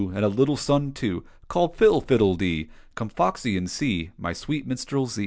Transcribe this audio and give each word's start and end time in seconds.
And 0.15 0.25
a 0.25 0.29
little 0.29 0.57
son 0.57 0.93
too. 0.93 1.23
Called 1.47 1.75
Phil.— 1.77 2.01
Fiddle 2.01 2.33
dee! 2.35 2.69
Come, 2.95 3.09
foxy, 3.09 3.55
and 3.55 3.69
see 3.69 4.09
My 4.17 4.33
sweet 4.33 4.65
minstrelsy 4.65 5.19